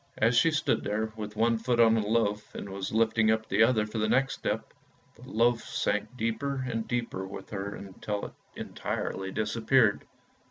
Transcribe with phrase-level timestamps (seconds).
[0.17, 3.61] As she stood there with one foot on the loaf and was lifting up the
[3.61, 4.73] other for the next step,
[5.13, 10.07] the loaf sank deeper and deeper with her till she entirely disappeared.